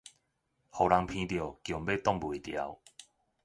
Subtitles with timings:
[0.03, 0.17] 予人鼻著強
[1.85, 2.79] 欲擋袂牢